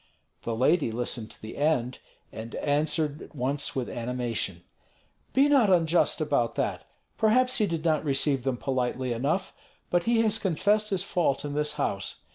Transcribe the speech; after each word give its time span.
The 0.41 0.55
lady 0.55 0.91
listened 0.91 1.29
to 1.29 1.39
the 1.39 1.57
end, 1.57 1.99
and 2.31 2.55
answered 2.55 3.21
at 3.21 3.35
once 3.35 3.75
with 3.75 3.87
animation: 3.87 4.63
"Be 5.31 5.47
not 5.47 5.69
unjust 5.69 6.19
about 6.19 6.55
that. 6.55 6.85
Perhaps 7.19 7.59
he 7.59 7.67
did 7.67 7.85
not 7.85 8.03
receive 8.03 8.43
them 8.43 8.57
politely 8.57 9.13
enough, 9.13 9.53
but 9.91 10.05
he 10.05 10.21
has 10.21 10.39
confessed 10.39 10.89
his 10.89 11.03
fault 11.03 11.45
in 11.45 11.53
this 11.53 11.73
house. 11.73 12.15